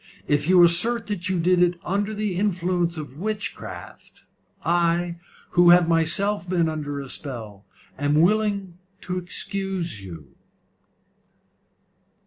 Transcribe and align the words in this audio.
If 0.25 0.49
you 0.49 0.63
assert 0.63 1.05
that 1.05 1.29
you 1.29 1.39
did 1.39 1.61
it 1.61 1.77
under 1.85 2.11
the 2.15 2.35
influence 2.35 2.97
of 2.97 3.19
witchcraft, 3.19 4.23
I, 4.65 5.17
who 5.51 5.69
have 5.69 5.87
myself 5.87 6.49
been 6.49 6.67
under 6.67 6.99
a 6.99 7.07
spell, 7.07 7.65
am 7.99 8.15
willing 8.19 8.79
to 9.01 9.19
excuse 9.19 10.03
you." 10.03 10.33